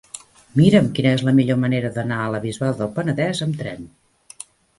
Mira'm 0.59 0.87
quina 0.99 1.11
és 1.17 1.23
la 1.27 1.33
millor 1.39 1.59
manera 1.65 1.91
d'anar 1.99 2.17
a 2.23 2.31
la 2.37 2.41
Bisbal 2.47 2.75
del 2.81 2.91
Penedès 2.97 3.45
amb 3.49 3.61
tren. 3.61 3.87